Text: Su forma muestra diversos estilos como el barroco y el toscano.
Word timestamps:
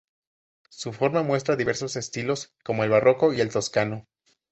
Su 0.71 0.93
forma 0.93 1.21
muestra 1.21 1.55
diversos 1.55 1.95
estilos 1.95 2.55
como 2.63 2.83
el 2.83 2.89
barroco 2.89 3.33
y 3.35 3.39
el 3.41 3.51
toscano. 3.51 4.07